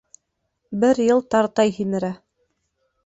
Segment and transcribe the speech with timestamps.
[0.85, 2.13] Бер йыл тартай һимерә